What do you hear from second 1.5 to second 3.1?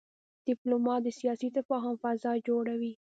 تفاهم فضا جوړوي.